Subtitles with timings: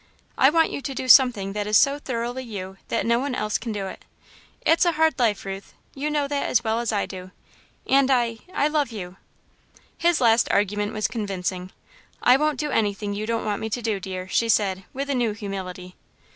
[0.35, 3.59] I want you to do something that is so thoroughly you that no one else
[3.59, 4.03] can do it.
[4.65, 7.29] It's a hard life, Ruth, you know that as well as I do,
[7.85, 9.17] and I I love you."
[9.99, 11.71] His last argument was convincing.
[12.19, 15.13] "I won't do anything you don't want me to do, dear," she said, with a
[15.13, 15.95] new humility.